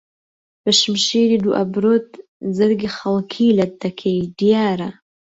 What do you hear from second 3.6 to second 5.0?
دەکەی دیارە